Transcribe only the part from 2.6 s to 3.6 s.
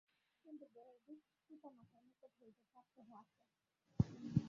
প্রাপ্ত হওয়া চাই।